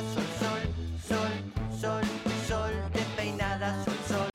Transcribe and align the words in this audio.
sol, 0.00 0.26
sol, 0.40 0.62
sol, 1.08 1.32
sol, 1.80 2.02
sol, 2.48 2.72
despeinada, 2.92 3.84
sol, 3.84 3.94
sol, 4.08 4.30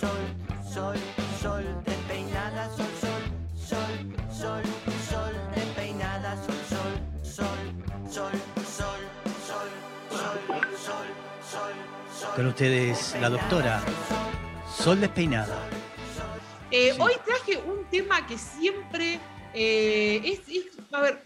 sol, 0.00 0.26
sol, 0.72 0.96
sol, 1.42 1.64
despeinada, 1.84 2.68
sol, 2.76 2.86
sol, 3.00 3.22
sol, 3.68 3.94
sol, 4.40 4.62
sol, 5.10 5.32
despeinada, 5.54 6.36
sol, 6.36 6.54
sol, 6.70 6.92
sol, 7.22 7.58
sol, 8.10 8.32
sol, 8.78 9.00
sol, 9.46 9.70
sol, 10.10 10.38
sol, 10.78 11.06
sol, 11.50 11.74
sol. 12.20 12.34
Con 12.36 12.46
ustedes, 12.46 13.16
la 13.20 13.28
doctora 13.30 13.82
Sol 14.68 15.00
Despeinada. 15.00 15.58
Eh, 16.70 16.92
Sí. 16.94 17.00
Hoy 17.00 17.12
traje 17.26 17.58
un 17.66 17.84
tema 17.90 18.24
que 18.26 18.38
siempre 18.38 19.18
eh, 19.52 20.20
es, 20.24 20.40
es- 20.48 20.92
A 20.92 21.00
ver, 21.00 21.20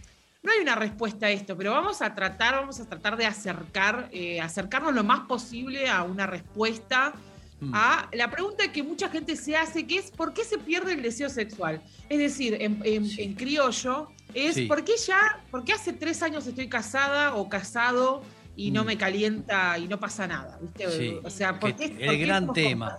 hay 0.56 0.62
una 0.62 0.74
respuesta 0.74 1.26
a 1.26 1.30
esto, 1.30 1.56
pero 1.56 1.72
vamos 1.72 2.02
a 2.02 2.14
tratar, 2.14 2.54
vamos 2.54 2.80
a 2.80 2.88
tratar 2.88 3.16
de 3.16 3.26
acercar, 3.26 4.08
eh, 4.12 4.40
acercarnos 4.40 4.94
lo 4.94 5.04
más 5.04 5.20
posible 5.20 5.88
a 5.88 6.02
una 6.02 6.26
respuesta 6.26 7.12
Mm. 7.60 7.70
a 7.72 8.08
la 8.12 8.30
pregunta 8.32 8.70
que 8.72 8.82
mucha 8.82 9.08
gente 9.08 9.36
se 9.36 9.56
hace, 9.56 9.86
que 9.86 9.98
es 9.98 10.10
¿por 10.10 10.34
qué 10.34 10.42
se 10.44 10.58
pierde 10.58 10.92
el 10.94 11.02
deseo 11.02 11.28
sexual? 11.30 11.80
Es 12.08 12.18
decir, 12.18 12.56
en, 12.60 12.80
en- 12.84 13.06
Sí. 13.06 13.22
en 13.22 13.34
criollo, 13.34 14.08
es 14.34 14.56
Sí. 14.56 14.66
¿por 14.66 14.84
qué 14.84 14.92
ya, 15.06 15.40
por 15.52 15.64
qué 15.64 15.72
hace 15.72 15.92
tres 15.92 16.22
años 16.24 16.46
estoy 16.48 16.68
casada 16.68 17.36
o 17.36 17.48
casado 17.48 18.22
y 18.56 18.72
no 18.72 18.82
Mm. 18.82 18.86
me 18.86 18.98
calienta 18.98 19.78
y 19.78 19.86
no 19.86 20.00
pasa 20.00 20.26
nada? 20.26 20.58
¿viste? 20.60 20.90
Sí. 20.90 21.16
O 21.22 21.30
sea, 21.30 21.58
¿por 21.60 21.74
Que- 21.76 21.90
qué- 21.90 21.94
por 21.94 22.02
el 22.02 22.10
qué 22.18 22.26
gran 22.26 22.52
tema. 22.52 22.98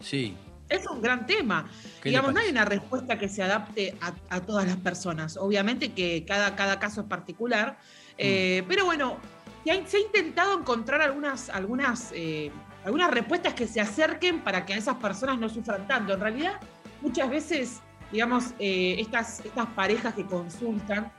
Sí. 0.00 0.34
Es 0.72 0.86
un 0.86 1.00
gran 1.00 1.26
tema. 1.26 1.68
¿Qué 2.00 2.08
le 2.08 2.10
Digamos, 2.10 2.32
no 2.34 2.40
hay 2.40 2.50
una 2.50 2.64
respuesta 2.64 3.18
que 3.18 3.28
se 3.28 3.42
adapte 3.42 3.96
a, 4.00 4.12
a 4.34 4.40
todas 4.40 4.66
las 4.66 4.76
personas. 4.76 5.36
Obviamente 5.36 5.92
que 5.92 6.24
cada, 6.26 6.56
cada 6.56 6.78
caso 6.78 7.02
es 7.02 7.06
particular. 7.06 7.72
Mm. 7.72 8.14
eh, 8.18 8.64
pero 8.68 8.84
bueno, 8.84 9.18
se 9.64 9.70
ha, 9.70 9.86
se 9.86 9.96
ha 9.96 10.00
intentado 10.00 10.58
encontrar 10.58 11.00
algunas, 11.00 11.48
algunas, 11.50 12.10
eh, 12.12 12.50
algunas 12.84 13.10
respuestas 13.10 13.54
que 13.54 13.66
se 13.66 13.80
acerquen 13.80 14.40
para 14.40 14.64
que 14.66 14.74
a 14.74 14.76
esas 14.76 14.96
personas 14.96 15.38
no 15.38 15.48
sufran 15.48 15.86
tanto. 15.86 16.14
En 16.14 16.20
realidad, 16.20 16.60
muchas 17.00 17.30
veces, 17.30 17.80
digamos, 18.10 18.54
eh, 18.58 18.96
estas, 18.98 19.40
estas 19.44 19.66
parejas 19.68 20.14
que 20.14 20.26
consultan 20.26 21.12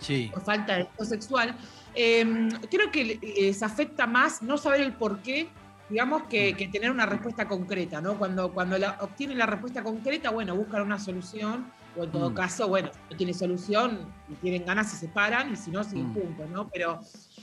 Sí. 0.00 0.28
por 0.34 0.42
falta 0.44 0.76
de 0.76 0.84
deseo 0.84 1.04
sexual, 1.06 1.56
creo 1.94 2.90
que 2.92 3.18
les 3.22 3.62
afecta 3.62 4.06
más 4.06 4.42
no 4.42 4.58
saber 4.58 4.80
el 4.82 4.92
por 4.92 5.20
qué, 5.20 5.48
digamos, 5.88 6.22
que, 6.28 6.56
que 6.56 6.68
tener 6.68 6.90
una 6.90 7.06
respuesta 7.06 7.46
concreta, 7.46 8.00
¿no? 8.00 8.16
Cuando, 8.18 8.52
cuando 8.52 8.78
la- 8.78 8.96
obtienen 9.00 9.38
la 9.38 9.46
respuesta 9.46 9.82
concreta, 9.82 10.30
bueno, 10.30 10.56
buscan 10.56 10.82
una 10.82 10.98
solución, 10.98 11.72
o 11.96 12.04
en 12.04 12.10
todo 12.10 12.30
Mm. 12.30 12.34
caso, 12.34 12.68
bueno, 12.68 12.90
si 12.92 12.98
no 13.10 13.16
tiene 13.16 13.34
solución 13.34 14.14
y 14.26 14.36
tienen 14.36 14.64
ganas, 14.64 14.90
se 14.90 14.96
separan, 14.96 15.52
y 15.52 15.56
si 15.56 15.70
no, 15.70 15.84
siguen 15.84 16.08
Mm. 16.08 16.14
juntos, 16.14 16.50
¿no? 16.50 16.68
Pero 16.72 17.00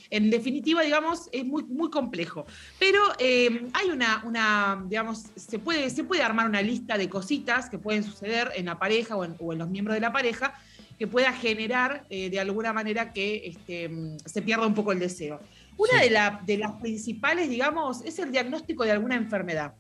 en 0.10 0.30
definitiva, 0.30 0.82
digamos, 0.82 1.30
es 1.32 1.46
muy, 1.46 1.64
muy 1.64 1.90
complejo. 1.90 2.46
Pero 2.80 3.00
eh, 3.20 3.68
hay 3.74 3.90
una, 3.92 4.24
una, 4.26 4.84
digamos, 4.88 5.32
se 5.36 5.60
puede, 5.60 5.90
se 5.90 6.04
puede 6.04 6.22
armar 6.24 6.48
una 6.50 6.62
lista 6.62 6.98
de 6.98 7.08
cositas 7.10 7.70
que 7.70 7.80
pueden 7.80 8.04
suceder 8.04 8.52
en 8.56 8.66
la 8.66 8.78
pareja 8.78 9.16
o 9.16 9.24
en, 9.24 9.36
o 9.40 9.54
en 9.54 9.60
los 9.60 9.70
miembros 9.70 9.96
de 9.96 10.02
la 10.02 10.12
pareja 10.12 10.54
que 11.00 11.08
pueda 11.08 11.32
generar 11.32 12.06
eh, 12.10 12.30
de 12.30 12.40
alguna 12.40 12.74
manera 12.74 13.12
que 13.14 13.42
este, 13.46 13.88
mm, 13.90 14.18
se 14.26 14.42
pierda 14.42 14.68
un 14.68 14.76
poco 14.76 14.92
el 14.92 15.00
deseo. 15.00 15.40
Una 15.82 16.00
Sí. 16.00 16.06
de, 16.06 16.10
la- 16.12 16.42
de 16.46 16.58
las 16.58 16.74
principales, 16.74 17.50
digamos, 17.50 18.04
es 18.06 18.20
el 18.20 18.32
diagnóstico 18.32 18.84
de 18.84 18.92
alguna 18.92 19.16
enfermedad. 19.16 19.74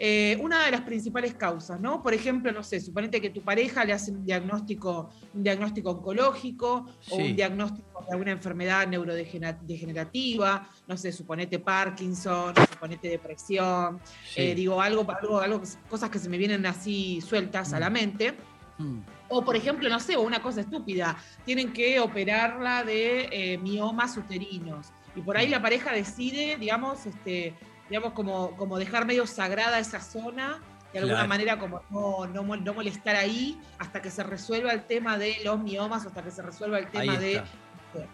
Eh, 0.00 0.38
una 0.40 0.64
de 0.64 0.70
las 0.70 0.82
principales 0.82 1.34
causas, 1.34 1.80
¿no? 1.80 2.02
Por 2.04 2.14
ejemplo, 2.14 2.52
no 2.52 2.62
sé, 2.62 2.80
suponete 2.80 3.20
que 3.20 3.30
tu 3.30 3.40
pareja 3.42 3.84
le 3.84 3.92
hace 3.92 4.12
un 4.12 4.24
diagnóstico, 4.24 5.10
un 5.34 5.42
diagnóstico 5.42 5.90
oncológico 5.90 6.86
o 7.10 7.16
Sí. 7.16 7.22
un 7.30 7.34
diagnóstico 7.36 8.04
de 8.06 8.12
alguna 8.12 8.30
enfermedad 8.30 8.86
neurodegenerativa, 8.86 10.68
no 10.86 10.96
sé, 10.96 11.10
suponete 11.12 11.58
Parkinson, 11.58 12.54
suponete 12.70 13.08
depresión, 13.08 14.00
sí. 14.24 14.40
eh, 14.42 14.54
digo, 14.54 14.80
algo, 14.80 15.04
algo, 15.10 15.40
algo, 15.40 15.62
cosas 15.88 16.10
que 16.10 16.18
se 16.20 16.28
me 16.28 16.38
vienen 16.38 16.64
así 16.66 17.20
sueltas 17.20 17.72
a 17.72 17.80
la 17.80 17.90
Mm. 17.90 17.92
mente. 17.92 18.34
Mm. 18.78 18.98
O, 19.30 19.44
por 19.44 19.56
ejemplo, 19.56 19.88
no 19.88 19.98
sé, 19.98 20.16
o 20.16 20.20
una 20.22 20.40
cosa 20.40 20.60
estúpida, 20.60 21.16
tienen 21.44 21.72
que 21.72 21.98
operarla 21.98 22.84
de 22.84 23.28
eh, 23.32 23.58
miomas 23.58 24.16
uterinos. 24.16 24.92
Y 25.18 25.20
por 25.20 25.36
ahí 25.36 25.48
la 25.48 25.60
pareja 25.60 25.92
decide, 25.92 26.56
digamos, 26.58 27.04
este, 27.06 27.54
digamos 27.88 28.12
como, 28.12 28.56
como 28.56 28.78
dejar 28.78 29.04
medio 29.04 29.26
sagrada 29.26 29.78
esa 29.80 30.00
zona, 30.00 30.60
de 30.92 31.00
alguna 31.00 31.16
Claro. 31.16 31.28
manera 31.28 31.58
como 31.58 31.82
no, 31.90 32.26
no, 32.26 32.56
no 32.56 32.74
molestar 32.74 33.16
ahí 33.16 33.60
hasta 33.78 34.00
que 34.00 34.10
se 34.10 34.22
resuelva 34.22 34.72
el 34.72 34.84
tema 34.84 35.18
de 35.18 35.36
los 35.44 35.58
miomas, 35.60 36.06
hasta 36.06 36.22
que 36.22 36.30
se 36.30 36.40
resuelva 36.40 36.78
el 36.78 36.86
tema 36.88 37.18
de 37.18 37.42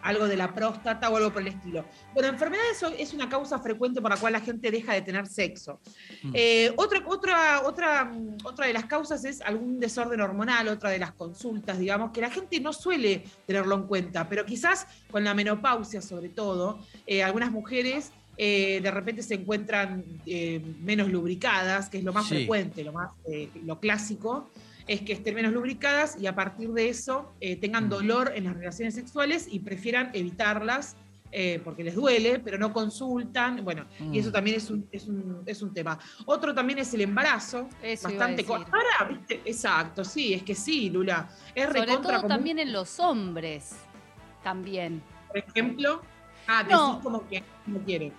algo 0.03 0.27
de 0.27 0.37
la 0.37 0.55
próstata 0.55 1.11
o 1.11 1.17
algo 1.17 1.33
por 1.33 1.43
el 1.43 1.49
estilo. 1.49 1.85
Bueno, 2.13 2.29
enfermedades 2.29 2.83
es 2.99 3.13
una 3.13 3.29
causa 3.29 3.59
frecuente 3.59 4.01
por 4.01 4.11
la 4.11 4.17
cual 4.17 4.33
la 4.33 4.41
gente 4.41 4.71
deja 4.71 4.93
de 4.95 5.03
tener 5.03 5.27
sexo. 5.27 5.81
Mm. 6.23 6.31
Eh, 6.35 6.73
otra, 6.77 7.03
otra, 7.07 7.63
otra, 7.65 8.13
otra 8.45 8.67
de 8.67 8.73
las 8.73 8.85
causas 8.87 9.25
es 9.25 9.41
algún 9.41 9.81
desorden 9.81 10.21
hormonal, 10.21 10.69
otra 10.69 10.91
de 10.91 10.99
las 10.99 11.13
consultas, 11.13 11.79
digamos, 11.79 12.11
que 12.13 12.21
la 12.21 12.31
gente 12.31 12.61
no 12.61 12.73
suele 12.73 13.25
tenerlo 13.47 13.75
en 13.75 13.83
cuenta, 13.87 14.29
pero 14.29 14.45
quizás 14.45 14.87
con 15.11 15.25
la 15.25 15.35
menopausia 15.35 16.01
sobre 16.01 16.29
todo, 16.29 16.79
eh, 17.07 17.23
algunas 17.23 17.51
mujeres 17.51 18.13
eh, 18.37 18.81
de 18.83 18.91
repente 18.91 19.23
se 19.23 19.35
encuentran 19.35 20.05
menos 20.81 21.09
lubricadas, 21.09 21.89
que 21.89 21.99
es 21.99 22.05
lo 22.05 22.13
más 22.13 22.27
Sí. 22.27 22.35
frecuente, 22.35 22.83
lo 22.83 22.93
más 22.93 23.11
lo 23.65 23.79
clásico, 23.79 24.51
es 24.87 25.01
que 25.03 25.13
estén 25.15 25.35
menos 25.35 25.53
lubricadas 25.53 26.17
y 26.21 26.27
a 26.27 26.35
partir 26.35 26.71
de 26.71 26.89
eso 26.89 27.33
eh, 27.41 27.57
tengan 27.57 27.89
dolor 27.89 28.33
en 28.35 28.45
las 28.45 28.55
relaciones 28.55 28.95
sexuales 28.95 29.47
y 29.51 29.61
prefieran 29.61 30.11
evitarlas 30.13 30.97
eh, 31.37 31.61
porque 31.65 31.83
les 31.83 31.97
duele, 31.97 32.39
pero 32.39 32.59
no 32.59 32.73
consultan. 32.73 33.65
Bueno, 33.65 33.87
y 34.13 34.19
eso 34.21 34.29
Mm. 34.29 34.33
también 34.33 34.57
es 34.57 34.71
un, 34.71 34.87
es, 34.93 35.07
un, 35.09 35.43
es 35.47 35.63
un 35.63 35.75
tema. 35.75 35.99
Otro 36.27 36.55
también 36.55 36.79
es 36.79 36.95
el 36.95 37.01
embarazo. 37.01 37.69
Eso 37.83 38.09
bastante. 38.09 38.45
Ahora, 38.49 39.09
¿viste? 39.09 39.41
Exacto, 39.45 40.05
sí, 40.05 40.33
es 40.35 40.45
que 40.45 40.55
sí, 40.55 40.91
Lula. 40.91 41.29
Es 41.55 41.67
Sobre 41.67 41.81
recontra 41.81 42.03
todo 42.13 42.23
común, 42.23 42.29
también 42.29 42.59
en 42.61 42.73
los 42.73 43.01
hombres. 43.01 43.73
También. 44.45 45.03
por 45.29 45.39
ejemplo. 45.39 46.03
Ah, 46.47 46.63
decís 46.63 46.77
No. 46.77 47.01
como 47.03 47.27
que 47.27 47.43
no 47.67 47.79
quiere. 47.81 48.13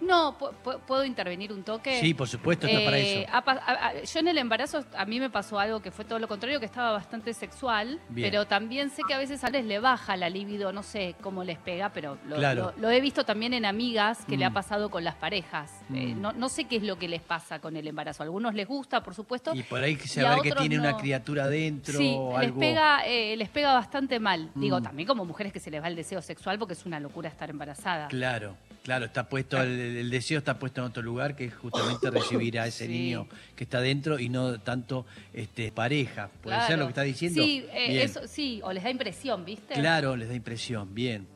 No, 0.00 0.38
pu- 0.38 0.52
pu- 0.64 0.80
¿puedo 0.80 1.04
intervenir 1.04 1.52
un 1.52 1.62
toque? 1.62 2.00
Sí, 2.00 2.14
por 2.14 2.26
supuesto, 2.28 2.66
está 2.66 2.84
para 2.84 2.98
Eh, 2.98 3.22
eso. 3.22 3.30
a- 3.32 3.88
a- 3.88 4.02
yo 4.02 4.20
en 4.20 4.28
el 4.28 4.38
embarazo 4.38 4.84
a 4.96 5.04
mí 5.04 5.20
me 5.20 5.28
pasó 5.30 5.58
algo 5.58 5.80
que 5.82 5.90
fue 5.90 6.04
todo 6.04 6.18
lo 6.18 6.26
contrario, 6.28 6.58
que 6.58 6.66
estaba 6.66 6.92
bastante 6.92 7.34
sexual, 7.34 8.00
Bien. 8.08 8.30
pero 8.30 8.46
también 8.46 8.90
sé 8.90 9.02
que 9.06 9.14
a 9.14 9.18
veces 9.18 9.44
a 9.44 9.50
les 9.50 9.64
le 9.64 9.78
baja 9.78 10.16
la 10.16 10.30
libido, 10.30 10.72
no 10.72 10.82
sé 10.82 11.14
cómo 11.20 11.44
les 11.44 11.58
pega, 11.58 11.90
pero 11.92 12.16
lo, 12.26 12.36
Claro. 12.36 12.72
lo- 12.76 12.82
lo 12.82 12.90
he 12.90 13.00
visto 13.00 13.24
también 13.24 13.52
en 13.52 13.64
amigas 13.64 14.24
que 14.26 14.36
le 14.36 14.44
ha 14.44 14.50
Mm. 14.50 14.54
pasado 14.54 14.90
con 14.90 15.04
las 15.04 15.16
parejas. 15.16 15.70
Eh, 15.94 16.14
Mm. 16.14 16.20
no, 16.20 16.32
no 16.32 16.48
sé 16.48 16.64
qué 16.64 16.76
es 16.76 16.82
lo 16.82 16.98
que 16.98 17.08
les 17.08 17.20
pasa 17.20 17.58
con 17.58 17.76
el 17.76 17.86
embarazo. 17.86 18.22
A 18.22 18.24
algunos 18.24 18.54
les 18.54 18.66
gusta, 18.66 19.02
por 19.02 19.14
supuesto. 19.14 19.54
Y 19.54 19.62
por 19.64 19.82
ahí 19.82 19.96
se 19.96 20.24
a 20.26 20.30
ver 20.36 20.40
que 20.42 20.52
tiene 20.52 20.78
una 20.78 20.96
criatura 20.96 21.46
dentro 21.48 21.98
Sí, 21.98 22.14
o 22.18 22.38
les 22.38 22.48
algo. 22.48 22.60
pega, 22.60 23.02
eh, 23.06 23.36
les 23.36 23.48
pega 23.50 23.74
bastante 23.74 24.18
mal. 24.18 24.50
Digo, 24.54 24.80
Mm. 24.80 24.82
también 24.82 25.06
como 25.08 25.24
mujeres 25.24 25.52
que 25.52 25.60
se 25.60 25.70
les 25.70 25.82
va 25.82 25.88
el 25.88 25.96
deseo 25.96 26.22
sexual 26.22 26.58
porque 26.58 26.72
es 26.74 26.86
una 26.86 26.98
locura 27.00 27.28
estar 27.28 27.50
embarazada. 27.50 28.08
Claro, 28.08 28.56
claro, 28.82 29.04
está 29.04 29.28
puesto, 29.28 29.60
el, 29.60 29.89
el 29.96 30.10
deseo 30.10 30.38
está 30.38 30.58
puesto 30.58 30.80
en 30.80 30.86
otro 30.88 31.02
lugar, 31.02 31.36
que 31.36 31.46
es 31.46 31.54
justamente 31.54 32.10
recibir 32.10 32.58
a 32.58 32.66
ese 32.66 32.86
Sí. 32.86 32.92
niño 32.92 33.26
que 33.56 33.64
está 33.64 33.80
dentro 33.80 34.18
y 34.18 34.28
no 34.28 34.60
tanto 34.60 35.06
este, 35.32 35.72
pareja. 35.72 36.30
¿Puede 36.42 36.60
ser 36.66 36.78
lo 36.78 36.86
que 36.86 36.90
está 36.90 37.02
diciendo? 37.02 37.42
Sí, 37.42 37.64
eh, 37.72 38.02
eso, 38.02 38.20
sí, 38.26 38.60
o 38.64 38.72
les 38.72 38.82
da 38.84 38.90
impresión, 38.90 39.44
¿viste? 39.44 39.74
Claro, 39.74 40.16
les 40.16 40.28
da 40.28 40.34
impresión, 40.34 40.94
bien. 40.94 41.26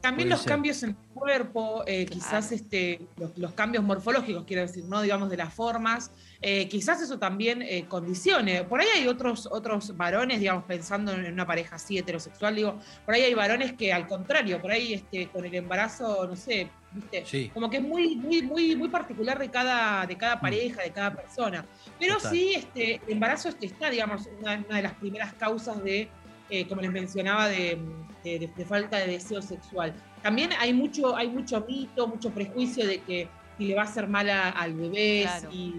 También 0.00 0.28
Puede 0.28 0.36
los 0.36 0.42
ser. 0.42 0.52
cambios 0.52 0.82
en 0.84 0.90
el 0.90 0.96
cuerpo, 1.14 1.82
eh, 1.84 2.06
quizás 2.06 2.52
este, 2.52 3.00
los, 3.16 3.36
los 3.36 3.52
cambios 3.54 3.82
morfológicos, 3.82 4.44
quiero 4.46 4.62
decir, 4.62 4.84
no 4.84 5.02
digamos 5.02 5.28
de 5.30 5.36
las 5.36 5.52
formas, 5.52 6.12
eh, 6.40 6.68
quizás 6.68 7.02
eso 7.02 7.18
también 7.18 7.60
eh, 7.62 7.86
condicione. 7.88 8.62
Por 8.62 8.78
ahí 8.80 8.86
hay 8.94 9.08
otros, 9.08 9.48
otros 9.50 9.96
varones, 9.96 10.38
digamos, 10.38 10.62
pensando 10.64 11.12
en 11.12 11.32
una 11.32 11.44
pareja 11.44 11.74
así 11.76 11.98
heterosexual, 11.98 12.54
digo, 12.54 12.78
por 13.04 13.14
ahí 13.14 13.22
hay 13.22 13.34
varones 13.34 13.72
que 13.72 13.92
al 13.92 14.06
contrario, 14.06 14.60
por 14.62 14.70
ahí 14.70 14.92
este, 14.94 15.26
con 15.28 15.44
el 15.44 15.54
embarazo, 15.54 16.24
no 16.28 16.36
sé, 16.36 16.68
¿viste? 16.96 17.24
Sí. 17.26 17.50
Como 17.52 17.68
que 17.70 17.76
es 17.76 17.82
muy, 17.82 18.16
muy, 18.16 18.42
muy, 18.42 18.74
muy 18.76 18.88
particular 18.88 19.38
de 19.38 19.50
cada, 19.50 20.06
de 20.06 20.16
cada 20.16 20.40
pareja, 20.40 20.82
de 20.82 20.90
cada 20.92 21.14
persona. 21.14 21.64
Pero 21.98 22.14
Mm. 22.14 22.16
Total. 22.18 22.32
sí, 22.32 22.52
este, 22.54 22.94
el 23.06 23.12
embarazo 23.12 23.50
está, 23.60 23.90
digamos, 23.90 24.26
una, 24.40 24.64
una 24.66 24.76
de 24.76 24.82
las 24.82 24.94
primeras 24.94 25.34
causas 25.34 25.82
de, 25.84 26.08
eh, 26.50 26.66
como 26.68 26.80
les 26.80 26.90
mencionaba, 26.90 27.48
de, 27.48 27.78
de- 28.24 28.38
de- 28.38 28.50
de 28.56 28.64
falta 28.64 28.96
de 28.98 29.06
deseo 29.08 29.42
sexual. 29.42 29.94
También 30.22 30.50
hay 30.58 30.72
mucho, 30.72 31.16
hay 31.16 31.28
mucho 31.28 31.64
mito, 31.68 32.08
mucho 32.08 32.30
prejuicio 32.32 32.86
de 32.86 33.00
que 33.02 33.28
si 33.58 33.66
le 33.66 33.74
va 33.74 33.82
a 33.82 33.84
hacer 33.84 34.08
mal 34.08 34.28
a- 34.30 34.50
al 34.50 34.74
bebé, 34.74 35.22
Claro. 35.22 35.50
si, 35.50 35.74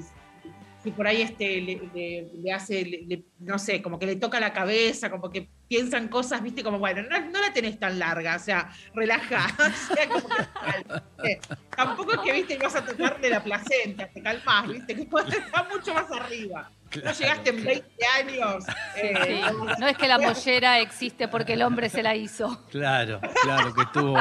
si 0.79 0.91
por 0.91 1.07
ahí 1.07 1.21
este, 1.21 1.61
le, 1.61 2.29
le- 2.43 2.53
hace, 2.53 2.83
le- 2.85 3.25
no 3.39 3.59
sé, 3.59 3.81
como 3.81 3.99
que 3.99 4.05
le 4.05 4.15
toca 4.15 4.39
la 4.39 4.53
cabeza, 4.53 5.09
como 5.09 5.29
que 5.29 5.49
piensan 5.67 6.07
cosas, 6.07 6.41
viste, 6.41 6.63
como, 6.63 6.79
bueno, 6.79 7.01
no, 7.09 7.19
no 7.29 7.41
la 7.41 7.51
tenés 7.53 7.79
tan 7.79 7.99
larga, 7.99 8.35
o 8.35 8.39
sea, 8.39 8.69
relaja. 8.93 9.47
o 9.59 9.95
sea, 9.95 10.07
como 10.07 10.27
que. 11.21 11.39
Tampoco 11.75 12.13
es 12.13 12.19
que, 12.19 12.33
viste, 12.33 12.57
vas 12.57 12.75
a 12.75 12.85
tocarle 12.85 13.29
la 13.29 13.43
placenta, 13.43 14.07
te 14.07 14.21
calmás, 14.21 14.67
viste, 14.67 14.95
que 14.95 15.01
está 15.37 15.67
mucho 15.71 15.93
más 15.93 16.11
arriba. 16.11 16.71
No 17.03 17.11
llegaste 17.11 17.49
en 17.49 17.63
20 17.63 18.05
años. 18.17 18.63
eh, 18.95 19.13
Sí, 19.25 19.41
No 19.79 19.87
es 19.87 19.97
que 19.97 20.07
la 20.07 20.17
mollera 20.19 20.79
existe 20.79 21.27
porque 21.27 21.53
el 21.53 21.61
hombre 21.63 21.89
se 21.89 22.01
la 22.03 22.15
hizo. 22.15 22.65
Claro, 22.69 23.19
claro, 23.43 23.73
que 23.73 23.81
estuvo 23.81 24.17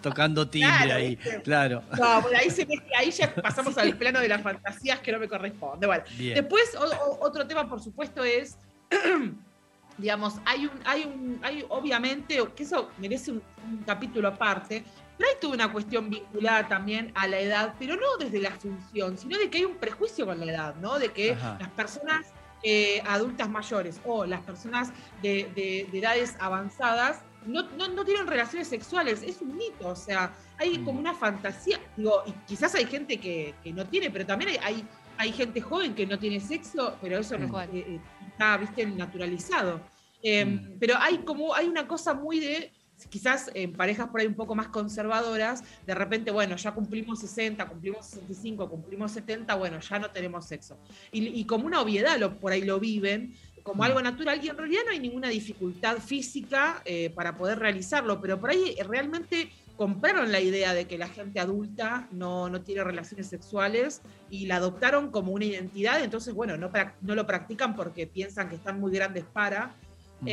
Tocando 0.00 0.48
timbre 0.48 0.70
Claro, 0.84 0.94
ahí, 0.94 1.16
claro. 1.44 1.82
No, 1.98 2.22
bueno, 2.22 2.38
ahí, 2.38 2.50
se 2.50 2.64
mezcla- 2.66 2.98
ahí 2.98 3.10
ya 3.10 3.34
pasamos 3.34 3.76
al 3.76 3.94
plano 3.96 4.20
de 4.20 4.28
las 4.28 4.40
fantasías 4.42 4.98
que 5.00 5.12
no 5.12 5.18
me 5.18 5.28
corresponde. 5.28 5.86
Bueno, 5.86 6.04
Bien. 6.16 6.34
después 6.36 6.74
o- 6.76 6.84
o- 6.84 7.26
otro 7.26 7.46
tema, 7.46 7.68
por 7.68 7.82
supuesto, 7.82 8.24
es, 8.24 8.56
digamos, 9.98 10.36
hay 10.46 10.66
un, 10.66 10.72
hay 10.84 11.04
un, 11.04 11.40
hay 11.42 11.64
obviamente, 11.68 12.38
que 12.56 12.62
eso 12.62 12.90
merece 12.98 13.32
un, 13.32 13.42
un 13.64 13.78
capítulo 13.84 14.28
aparte, 14.28 14.84
pero 15.20 15.30
hay 15.30 15.36
toda 15.38 15.52
una 15.54 15.70
cuestión 15.70 16.08
vinculada 16.08 16.66
también 16.66 17.12
a 17.14 17.26
la 17.28 17.38
edad, 17.40 17.74
pero 17.78 17.94
no 17.94 18.16
desde 18.18 18.38
la 18.40 18.52
función, 18.52 19.18
sino 19.18 19.36
de 19.36 19.50
que 19.50 19.58
hay 19.58 19.64
un 19.66 19.74
prejuicio 19.76 20.24
con 20.24 20.40
la 20.40 20.46
edad, 20.50 20.74
¿no? 20.76 20.98
De 20.98 21.10
que 21.10 21.32
Ajá. 21.32 21.58
las 21.60 21.68
personas 21.72 22.26
eh, 22.62 23.02
adultas 23.06 23.48
mayores 23.50 24.00
o 24.06 24.24
las 24.24 24.40
personas 24.40 24.90
de, 25.22 25.50
de- 25.54 25.86
de 25.92 25.98
edades 25.98 26.36
avanzadas 26.40 27.20
no, 27.46 27.62
no, 27.76 27.88
no 27.88 28.04
tienen 28.04 28.26
relaciones 28.26 28.68
sexuales, 28.68 29.22
es 29.22 29.40
un 29.42 29.56
mito, 29.56 29.88
o 29.88 29.96
sea, 29.96 30.32
hay 30.58 30.78
Mm. 30.78 30.84
como 30.84 30.98
una 31.00 31.14
fantasía, 31.14 31.78
digo, 31.98 32.22
y 32.26 32.32
quizás 32.46 32.74
hay 32.74 32.86
gente 32.86 33.18
que, 33.18 33.54
que 33.62 33.72
no 33.72 33.86
tiene, 33.86 34.10
pero 34.10 34.24
también 34.26 34.50
hay, 34.52 34.58
hay, 34.62 34.84
hay 35.18 35.32
gente 35.32 35.60
joven 35.60 35.94
que 35.94 36.06
no 36.06 36.18
tiene 36.18 36.40
sexo, 36.40 36.96
pero 37.02 37.18
eso 37.18 37.36
no 37.38 37.48
cual. 37.48 37.68
eh, 37.74 37.84
eh, 37.88 38.00
está, 38.30 38.56
viste, 38.56 38.86
naturalizado. 38.86 39.80
Eh, 40.22 40.44
Mm. 40.44 40.78
Pero 40.78 40.94
hay 40.98 41.18
como, 41.24 41.54
hay 41.54 41.66
una 41.66 41.86
cosa 41.88 42.12
muy 42.12 42.40
de, 42.40 42.70
quizás 43.08 43.50
en 43.54 43.72
parejas 43.72 44.08
por 44.08 44.20
ahí 44.20 44.26
un 44.26 44.34
poco 44.34 44.54
más 44.54 44.68
conservadoras, 44.68 45.62
de 45.86 45.94
repente, 45.94 46.30
bueno, 46.30 46.56
ya 46.56 46.72
cumplimos 46.72 47.20
60, 47.20 47.66
cumplimos 47.66 48.06
65, 48.06 48.68
cumplimos 48.68 49.12
70, 49.12 49.54
bueno, 49.54 49.80
ya 49.80 49.98
no 49.98 50.10
tenemos 50.10 50.46
sexo. 50.46 50.78
Y, 51.12 51.26
y 51.40 51.44
como 51.44 51.66
una 51.66 51.80
obviedad 51.80 52.18
lo, 52.18 52.38
por 52.38 52.52
ahí 52.52 52.62
lo 52.62 52.80
viven, 52.80 53.34
como 53.62 53.84
algo 53.84 54.00
natural, 54.02 54.40
y 54.42 54.48
en 54.48 54.56
realidad 54.56 54.82
no 54.86 54.92
hay 54.92 55.00
ninguna 55.00 55.28
dificultad 55.28 55.98
física 55.98 56.82
eh, 56.84 57.10
para 57.10 57.36
poder 57.36 57.58
realizarlo, 57.58 58.20
pero 58.20 58.40
por 58.40 58.50
ahí 58.50 58.74
eh, 58.76 58.84
realmente 58.84 59.50
compraron 59.76 60.30
la 60.30 60.40
idea 60.40 60.74
de 60.74 60.86
que 60.86 60.98
la 60.98 61.08
gente 61.08 61.40
adulta 61.40 62.08
no, 62.12 62.50
no 62.50 62.60
tiene 62.62 62.84
relaciones 62.84 63.28
sexuales 63.28 64.02
y 64.28 64.46
la 64.46 64.56
adoptaron 64.56 65.10
como 65.10 65.32
una 65.32 65.46
identidad, 65.46 66.02
entonces, 66.02 66.34
bueno, 66.34 66.56
no, 66.56 66.70
no 67.00 67.14
lo 67.14 67.26
practican 67.26 67.74
porque 67.76 68.06
piensan 68.06 68.48
que 68.48 68.56
están 68.56 68.78
muy 68.80 68.92
grandes 68.92 69.24
para. 69.24 69.74
Mm. 70.20 70.26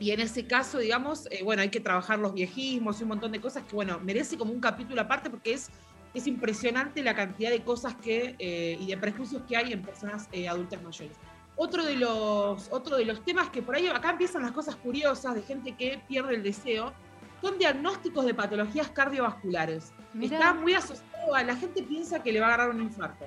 Y 0.00 0.12
en 0.12 0.20
ese 0.20 0.46
caso, 0.46 0.78
digamos, 0.78 1.26
eh, 1.30 1.42
bueno, 1.42 1.62
hay 1.62 1.70
que 1.70 1.80
trabajar 1.80 2.18
los 2.18 2.32
viejismos 2.32 3.00
y 3.00 3.02
un 3.02 3.08
montón 3.08 3.32
de 3.32 3.40
cosas 3.40 3.64
que, 3.64 3.74
bueno, 3.74 3.98
merece 4.00 4.38
como 4.38 4.52
un 4.52 4.60
capítulo 4.60 5.00
aparte 5.00 5.28
porque 5.28 5.54
es, 5.54 5.70
es 6.14 6.26
impresionante 6.26 7.02
la 7.02 7.14
cantidad 7.14 7.50
de 7.50 7.62
cosas 7.62 7.96
que, 7.96 8.36
eh, 8.38 8.78
y 8.80 8.86
de 8.86 8.96
prejuicios 8.96 9.42
que 9.48 9.56
hay 9.56 9.72
en 9.72 9.82
personas 9.82 10.28
eh, 10.30 10.48
adultas 10.48 10.80
mayores. 10.82 11.16
Otro 11.56 11.84
de, 11.84 11.96
los, 11.96 12.68
otro 12.70 12.96
de 12.96 13.04
los 13.04 13.24
temas 13.24 13.50
que 13.50 13.60
por 13.62 13.74
ahí, 13.74 13.88
acá 13.88 14.10
empiezan 14.10 14.42
las 14.42 14.52
cosas 14.52 14.76
curiosas 14.76 15.34
de 15.34 15.42
gente 15.42 15.74
que 15.74 16.00
pierde 16.06 16.36
el 16.36 16.44
deseo, 16.44 16.92
son 17.40 17.58
diagnósticos 17.58 18.24
de 18.24 18.34
patologías 18.34 18.88
cardiovasculares. 18.90 19.92
Mirá. 20.14 20.38
Está 20.38 20.54
muy 20.54 20.74
asociado 20.74 21.34
a 21.34 21.42
la 21.42 21.56
gente 21.56 21.82
piensa 21.82 22.22
que 22.22 22.32
le 22.32 22.40
va 22.40 22.46
a 22.46 22.54
agarrar 22.54 22.74
un 22.74 22.82
infarto 22.82 23.24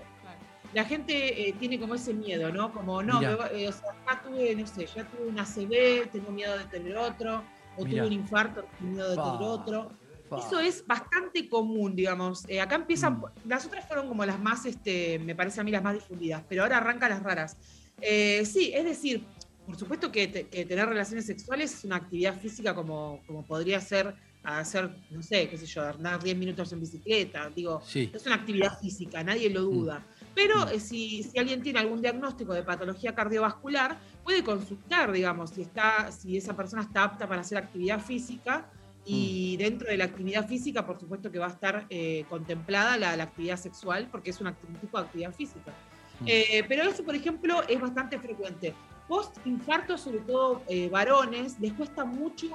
la 0.74 0.86
gente 0.86 1.50
eh, 1.50 1.54
tiene 1.60 1.80
como 1.80 1.96
ese 1.96 2.14
miedo, 2.14 2.52
¿no? 2.52 2.72
Como, 2.74 3.02
no, 3.04 3.20
me 3.20 3.28
eh, 3.28 3.68
o 3.68 3.72
sea, 3.72 3.90
ya 4.10 4.22
tuve, 4.22 4.56
no 4.56 4.66
sé, 4.68 4.86
ya 4.86 5.04
tuve 5.06 5.28
una 5.28 5.46
CB, 5.46 6.10
tengo 6.12 6.32
miedo 6.32 6.58
de 6.58 6.66
tener 6.66 6.96
otro, 6.98 7.44
o 7.78 7.86
Mirá. 7.86 8.04
tuve 8.04 8.08
un 8.08 8.14
infarto, 8.14 8.66
tengo 8.80 8.92
miedo 8.94 9.10
de 9.10 9.16
tener 9.16 9.42
otro. 9.42 9.92
Eso 10.38 10.60
es 10.62 10.86
bastante 10.88 11.50
común, 11.50 11.94
digamos. 11.94 12.46
Eh, 12.48 12.62
acá 12.62 12.76
empiezan, 12.76 13.16
Mm. 13.20 13.24
las 13.50 13.66
otras 13.66 13.86
fueron 13.86 14.08
como 14.08 14.26
las 14.26 14.40
más, 14.40 14.66
este, 14.66 15.20
me 15.20 15.36
parece 15.36 15.60
a 15.60 15.64
mí 15.66 15.72
las 15.72 15.84
más 15.84 15.94
difundidas, 15.94 16.42
pero 16.48 16.64
ahora 16.64 16.78
arrancan 16.78 17.10
las 17.10 17.22
raras. 17.22 17.58
Eh, 18.00 18.46
sí, 18.46 18.72
es 18.74 18.86
decir, 18.86 19.26
por 19.66 19.76
supuesto 19.78 20.10
que, 20.10 20.28
te- 20.30 20.48
que 20.48 20.66
tener 20.66 20.88
relaciones 20.88 21.26
sexuales 21.26 21.74
es 21.74 21.84
una 21.84 21.98
actividad 21.98 22.40
física 22.40 22.74
como, 22.74 23.22
como 23.28 23.44
podría 23.46 23.82
ser 23.82 24.16
hacer, 24.44 24.90
no 25.12 25.22
sé, 25.22 25.48
qué 25.50 25.56
sé 25.58 25.68
yo, 25.68 25.84
andar 25.88 26.24
10 26.24 26.36
minutos 26.36 26.72
en 26.74 26.80
bicicleta, 26.80 27.48
digo, 27.56 27.80
Sí. 27.86 28.10
es 28.12 28.26
una 28.26 28.36
actividad 28.36 28.80
física, 28.80 29.24
nadie 29.24 29.50
lo 29.52 29.62
duda. 29.62 30.04
Pero 30.34 30.66
Mm. 30.66 30.70
eh, 30.74 30.80
si, 30.80 31.24
si 31.24 31.38
alguien 31.40 31.62
tiene 31.62 31.80
algún 31.80 32.02
diagnóstico 32.02 32.54
de 32.54 32.64
patología 32.64 33.14
cardiovascular, 33.14 33.98
puede 34.24 34.44
consultar, 34.44 35.12
digamos, 35.12 35.50
si, 35.52 35.62
está, 35.64 36.12
si 36.12 36.38
esa 36.38 36.56
persona 36.56 36.84
está 36.84 37.04
apta 37.04 37.28
para 37.28 37.42
hacer 37.42 37.58
actividad 37.58 38.00
física. 38.00 38.70
Y 39.04 39.56
Mm. 39.56 39.64
dentro 39.64 39.88
de 39.90 39.98
la 39.98 40.06
actividad 40.06 40.48
física, 40.48 40.86
por 40.86 41.00
supuesto 41.00 41.32
que 41.32 41.40
va 41.40 41.48
a 41.48 41.52
estar 41.52 41.86
eh, 41.90 42.24
contemplada 42.30 42.98
la, 42.98 43.16
la 43.18 43.24
actividad 43.24 43.58
sexual, 43.58 44.08
porque 44.12 44.30
es 44.30 44.40
un 44.40 44.54
tipo 44.80 44.98
de 45.00 45.04
actividad 45.06 45.34
física. 45.34 45.72
Mm. 46.20 46.26
Eh, 46.28 46.64
pero 46.68 46.84
eso, 46.84 47.04
por 47.04 47.16
ejemplo, 47.16 47.64
es 47.68 47.82
bastante 47.82 48.20
frecuente. 48.20 48.74
Post-infarto, 49.08 49.98
sobre 49.98 50.20
todo 50.20 50.62
varones, 50.90 51.60
les 51.60 51.74
cuesta 51.74 52.06
mucho 52.06 52.48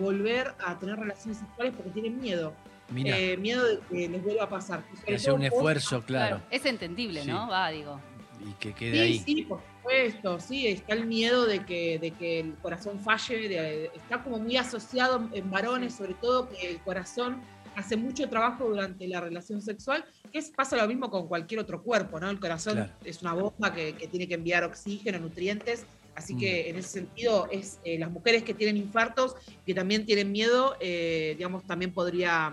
volver 0.00 0.52
a 0.66 0.76
tener 0.76 0.96
relaciones 0.98 1.38
sexuales 1.38 1.72
porque 1.76 1.90
tienen 1.90 2.18
miedo. 2.20 2.52
Eh, 2.96 3.36
miedo 3.36 3.64
de 3.64 3.80
que 3.90 4.08
les 4.08 4.22
vuelva 4.22 4.44
a 4.44 4.48
pasar. 4.48 4.84
Hacer 5.12 5.32
un 5.32 5.42
esfuerzo, 5.44 6.02
claro, 6.02 6.40
Es 6.50 6.64
entendible, 6.66 7.22
Sí. 7.22 7.28
¿no? 7.28 7.48
Va, 7.48 7.70
digo. 7.70 8.00
y 8.46 8.52
que 8.54 8.74
quede 8.74 8.92
Sí, 8.92 8.98
ahí. 9.00 9.18
sí, 9.20 9.42
por 9.44 9.60
supuesto, 9.78 10.38
sí, 10.38 10.66
está 10.66 10.92
el 10.92 11.06
miedo 11.06 11.46
de 11.46 11.64
que, 11.64 11.98
de 11.98 12.10
que 12.10 12.40
el 12.40 12.54
corazón 12.56 13.00
falle, 13.00 13.48
de- 13.48 13.90
está 13.94 14.22
como 14.22 14.38
muy 14.38 14.56
asociado 14.58 15.28
en 15.32 15.50
varones, 15.50 15.94
sobre 15.94 16.12
todo 16.14 16.48
que 16.50 16.68
el 16.70 16.78
corazón 16.80 17.40
hace 17.74 17.96
mucho 17.96 18.28
trabajo 18.28 18.68
durante 18.68 19.08
la 19.08 19.20
relación 19.22 19.62
sexual, 19.62 20.04
que 20.30 20.38
es, 20.40 20.50
pasa 20.50 20.76
lo 20.76 20.86
mismo 20.86 21.10
con 21.10 21.26
cualquier 21.26 21.60
otro 21.60 21.82
cuerpo, 21.82 22.20
¿no? 22.20 22.28
El 22.28 22.38
corazón 22.38 22.74
Claro. 22.74 22.92
es 23.04 23.22
una 23.22 23.32
bomba 23.32 23.72
que, 23.72 23.94
que 23.94 24.08
tiene 24.08 24.28
que 24.28 24.34
enviar 24.34 24.62
oxígeno, 24.64 25.18
nutrientes, 25.20 25.86
así 26.14 26.34
Mm. 26.34 26.38
que 26.38 26.68
en 26.68 26.76
ese 26.76 26.88
sentido 26.90 27.48
es 27.50 27.78
eh, 27.84 27.98
las 27.98 28.10
mujeres 28.10 28.42
que 28.42 28.52
tienen 28.52 28.76
infartos, 28.76 29.36
que 29.64 29.72
también 29.74 30.04
tienen 30.04 30.30
miedo, 30.30 30.76
eh, 30.80 31.34
digamos, 31.38 31.64
también 31.66 31.92
podría, 31.92 32.52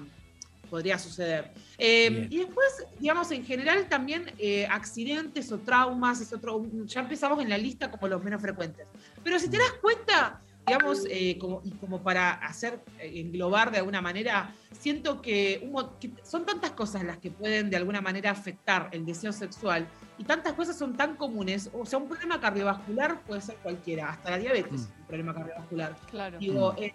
podría 0.72 0.98
suceder. 0.98 1.52
Eh, 1.78 2.28
y 2.30 2.38
después, 2.38 2.88
digamos, 2.98 3.30
en 3.32 3.44
general 3.44 3.90
también 3.90 4.32
eh, 4.40 4.66
accidentes 4.68 5.52
o 5.52 5.60
traumas, 5.60 6.22
es 6.22 6.32
otro, 6.32 6.66
ya 6.86 7.02
empezamos 7.02 7.42
en 7.42 7.50
la 7.50 7.58
lista 7.58 7.92
como 7.92 8.08
los 8.08 8.24
menos 8.24 8.42
frecuentes. 8.42 8.88
Pero 9.22 9.38
si 9.38 9.50
te 9.50 9.58
das 9.58 9.74
cuenta, 9.82 10.42
digamos, 10.66 11.06
eh, 11.10 11.38
como, 11.38 11.62
y 11.66 11.72
como 11.72 12.02
para 12.02 12.32
hacer, 12.32 12.80
eh, 13.00 13.20
englobar 13.20 13.70
de 13.70 13.80
alguna 13.80 14.02
manera, 14.02 14.56
siento 14.72 15.22
que, 15.22 15.60
un 15.70 16.00
que 16.00 16.12
son 16.24 16.46
tantas 16.46 16.72
cosas 16.72 17.04
las 17.04 17.18
que 17.18 17.32
pueden 17.32 17.70
de 17.70 17.76
alguna 17.76 18.00
manera 18.00 18.32
afectar 18.32 18.88
el 18.94 19.06
deseo 19.06 19.34
sexual 19.34 19.86
y 20.18 20.24
tantas 20.24 20.54
cosas 20.54 20.78
son 20.78 20.96
tan 20.96 21.18
comunes, 21.18 21.70
o 21.74 21.86
sea, 21.86 22.00
un 22.00 22.08
problema 22.08 22.40
cardiovascular 22.40 23.22
puede 23.24 23.42
ser 23.42 23.56
cualquiera, 23.58 24.10
hasta 24.12 24.32
la 24.32 24.38
diabetes 24.38 24.72
Mm. 24.72 24.76
es 24.76 24.90
un 25.00 25.06
problema 25.08 25.34
cardiovascular. 25.34 25.96
Claro. 26.10 26.40
Digo, 26.40 26.76
el 26.78 26.94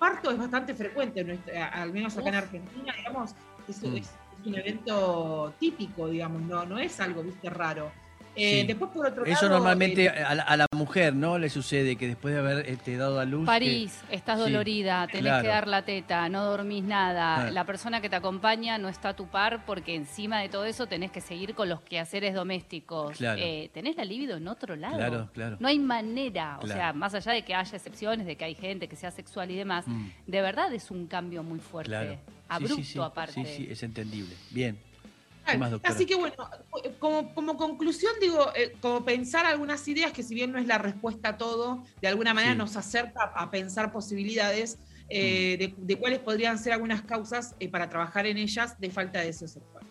parto 0.00 0.30
es 0.32 0.38
bastante 0.38 0.74
frecuente, 0.74 1.20
en 1.20 1.26
nuestra- 1.28 1.68
al 1.68 1.92
menos 1.92 2.16
acá 2.16 2.30
en. 2.30 2.34
Argentina, 2.36 2.92
digamos, 2.96 3.34
es, 3.68 3.82
Mm. 3.82 3.96
es- 3.96 4.10
es 4.40 4.46
un 4.46 4.54
evento 4.54 5.54
típico, 5.60 6.08
digamos, 6.08 6.40
no, 6.42 6.64
no 6.64 6.78
es 6.78 6.98
algo, 6.98 7.22
viste, 7.22 7.50
raro. 7.50 7.92
Eh, 8.36 8.60
Sí. 8.60 8.66
Después, 8.66 8.90
por 8.92 9.06
otro 9.06 9.24
Eso 9.24 9.46
lado, 9.46 9.56
normalmente 9.58 10.04
eh, 10.04 10.08
a 10.08 10.34
la, 10.36 10.42
a 10.44 10.56
la 10.56 10.66
mujer, 10.74 11.14
¿no? 11.14 11.36
Le 11.38 11.50
sucede 11.50 11.96
que 11.96 12.06
después 12.06 12.32
de 12.32 12.40
haber 12.40 12.68
este, 12.70 12.96
dado 12.96 13.18
a 13.18 13.24
luz. 13.24 13.40
que- 13.40 13.46
París, 13.46 14.00
estás 14.10 14.38
sí, 14.38 14.44
dolorida, 14.44 15.06
tenés 15.08 15.24
claro. 15.24 15.42
que 15.42 15.48
dar 15.48 15.66
la 15.68 15.84
teta, 15.84 16.28
no 16.28 16.44
dormís 16.44 16.84
nada, 16.84 17.46
Ah. 17.46 17.50
la 17.50 17.64
persona 17.64 18.00
que 18.00 18.08
te 18.08 18.16
acompaña 18.16 18.78
no 18.78 18.88
está 18.88 19.10
a 19.10 19.16
tu 19.16 19.26
par 19.26 19.64
porque 19.66 19.94
encima 19.96 20.40
de 20.40 20.48
todo 20.48 20.64
eso 20.64 20.86
tenés 20.86 21.10
que 21.10 21.20
seguir 21.20 21.54
con 21.54 21.68
los 21.68 21.80
quehaceres 21.82 22.32
domésticos. 22.34 23.16
Claro. 23.18 23.40
Eh, 23.42 23.68
tenés 23.74 23.96
la 23.96 24.04
libido 24.04 24.36
en 24.36 24.46
otro 24.48 24.76
lado. 24.76 24.96
Claro, 24.96 25.28
claro. 25.34 25.56
No 25.60 25.66
hay 25.68 25.78
manera, 25.80 26.56
o 26.58 26.60
Claro. 26.62 26.80
sea, 26.80 26.92
más 26.92 27.14
allá 27.14 27.32
de 27.32 27.42
que 27.42 27.54
haya 27.54 27.76
excepciones, 27.76 28.26
de 28.26 28.36
que 28.36 28.44
hay 28.44 28.54
gente 28.54 28.88
que 28.88 28.96
sea 28.96 29.10
sexual 29.10 29.50
y 29.50 29.56
demás, 29.56 29.86
Mm, 29.88 30.06
de 30.28 30.40
verdad 30.40 30.72
es 30.72 30.90
un 30.92 31.08
cambio 31.08 31.42
muy 31.42 31.58
fuerte, 31.58 31.90
claro. 31.90 32.12
Sí, 32.12 32.18
abrupto 32.48 32.76
sí, 32.76 32.84
sí, 32.84 32.98
aparte. 33.00 33.32
Sí, 33.32 33.44
sí, 33.44 33.68
es 33.70 33.82
entendible. 33.82 34.34
Bien. 34.50 34.78
Así 35.84 36.06
que 36.06 36.14
bueno, 36.14 36.34
como, 36.98 37.34
como 37.34 37.56
conclusión 37.56 38.12
digo, 38.20 38.50
eh, 38.54 38.72
como 38.80 39.04
pensar 39.04 39.46
algunas 39.46 39.86
ideas 39.88 40.12
que 40.12 40.22
si 40.22 40.34
bien 40.34 40.52
no 40.52 40.58
es 40.58 40.66
la 40.66 40.78
respuesta 40.78 41.30
a 41.30 41.36
todo, 41.38 41.82
de 42.00 42.08
alguna 42.08 42.34
manera 42.34 42.52
Sí. 42.52 42.58
nos 42.58 42.76
acerca 42.76 43.24
a 43.34 43.50
pensar 43.50 43.92
posibilidades 43.92 44.78
eh, 45.08 45.56
de, 45.58 45.74
de 45.76 45.96
cuáles 45.96 46.20
podrían 46.20 46.56
ser 46.58 46.72
algunas 46.72 47.02
causas 47.02 47.54
eh, 47.58 47.68
para 47.68 47.88
trabajar 47.88 48.26
en 48.26 48.36
ellas 48.38 48.78
de 48.78 48.90
falta 48.90 49.18
de 49.20 49.26
deseo 49.26 49.48
sexual. 49.48 49.84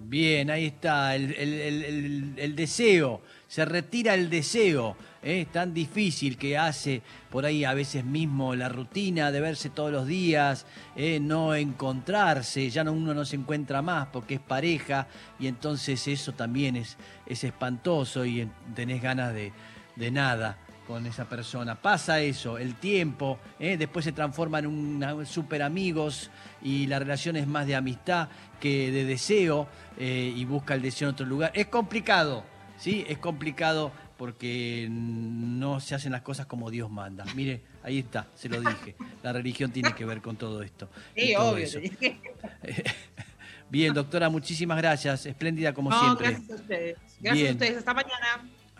Bien, 0.00 0.50
ahí 0.50 0.66
está, 0.66 1.14
el- 1.16 1.32
el- 1.34 2.34
el 2.36 2.56
deseo, 2.56 3.22
se 3.48 3.64
retira 3.64 4.14
el 4.14 4.28
deseo, 4.28 4.96
¿eh? 5.24 5.40
es 5.40 5.48
tan 5.50 5.74
difícil 5.74 6.36
que 6.36 6.56
hace 6.56 7.02
por 7.30 7.44
ahí 7.46 7.64
a 7.64 7.74
veces 7.74 8.04
mismo 8.04 8.54
la 8.54 8.68
rutina 8.68 9.32
de 9.32 9.40
verse 9.40 9.70
todos 9.70 9.90
los 9.90 10.06
días, 10.06 10.66
¿eh? 10.94 11.18
no 11.20 11.54
encontrarse, 11.54 12.70
ya 12.70 12.84
no, 12.84 12.92
uno 12.92 13.14
no 13.14 13.24
se 13.24 13.36
encuentra 13.36 13.82
más 13.82 14.08
porque 14.12 14.34
es 14.34 14.40
pareja 14.40 15.08
y 15.40 15.46
entonces 15.48 16.06
eso 16.06 16.32
también 16.32 16.76
es, 16.76 16.96
es 17.26 17.42
espantoso 17.42 18.24
y 18.24 18.42
en- 18.42 18.52
tenés 18.74 19.02
ganas 19.02 19.34
de, 19.34 19.52
de 19.96 20.10
nada 20.10 20.58
con 20.86 21.06
esa 21.06 21.24
persona. 21.24 21.76
Pasa 21.80 22.20
eso, 22.20 22.58
el 22.58 22.74
tiempo, 22.74 23.38
¿eh? 23.58 23.78
después 23.78 24.04
se 24.04 24.12
transforma 24.12 24.58
en 24.58 24.66
un 24.66 25.24
super 25.26 25.62
amigos 25.62 26.30
y 26.62 26.86
la 26.86 26.98
relación 26.98 27.36
es 27.36 27.46
más 27.46 27.66
de 27.66 27.74
amistad 27.74 28.28
que 28.60 28.90
de 28.90 29.06
deseo 29.06 29.66
eh, 29.98 30.30
y 30.36 30.44
busca 30.44 30.74
el 30.74 30.82
deseo 30.82 31.08
en 31.08 31.14
otro 31.14 31.24
lugar. 31.24 31.52
Es 31.54 31.68
complicado, 31.68 32.44
¿sí? 32.76 33.02
Es 33.08 33.16
complicado 33.16 33.92
porque 34.16 34.86
no 34.90 35.80
se 35.80 35.94
hacen 35.94 36.12
las 36.12 36.22
cosas 36.22 36.46
como 36.46 36.70
Dios 36.70 36.90
manda. 36.90 37.24
Mire, 37.34 37.62
ahí 37.82 37.98
está, 37.98 38.28
se 38.34 38.48
lo 38.48 38.60
dije. 38.60 38.94
La 39.22 39.32
religión 39.32 39.70
tiene 39.70 39.94
que 39.94 40.04
ver 40.04 40.20
con 40.22 40.36
todo 40.36 40.62
esto. 40.62 40.88
Sí, 41.16 41.32
todo 41.36 41.50
obvio. 41.50 41.64
eso. 41.64 41.78
Bien, 43.70 43.92
doctora, 43.92 44.28
muchísimas 44.30 44.76
gracias. 44.78 45.26
Espléndida 45.26 45.72
como 45.72 45.90
No, 45.90 45.98
siempre. 46.00 46.28
gracias 46.30 46.50
a 46.50 46.54
ustedes. 46.54 46.96
Gracias 47.20 47.34
Bien. 47.34 47.48
a 47.48 47.50
ustedes. 47.52 47.76
Hasta 47.78 47.94
mañana. 47.94 48.48